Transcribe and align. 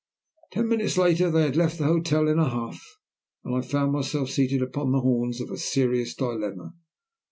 Ten 0.51 0.67
minutes 0.67 0.97
later 0.97 1.29
they 1.29 1.43
had 1.43 1.55
left 1.55 1.77
the 1.77 1.83
hotel 1.83 2.27
in 2.27 2.39
a 2.39 2.49
huff, 2.49 2.83
and 3.43 3.55
I 3.55 3.61
found 3.61 3.91
myself 3.91 4.31
seated 4.31 4.63
upon 4.63 4.91
the 4.91 5.01
horns 5.01 5.39
of 5.39 5.51
a 5.51 5.57
serious 5.59 6.15
dilemma. 6.15 6.73